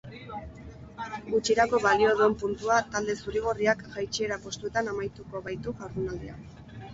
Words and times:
Gutxirako 1.33 1.79
balio 1.83 2.13
duen 2.21 2.33
puntua 2.43 2.77
talde 2.95 3.15
zuri-gorriak 3.25 3.85
jaitsiera 3.93 4.41
postuetan 4.47 4.91
amaituko 4.95 5.43
baitu 5.51 5.77
jardunaldia. 5.85 6.41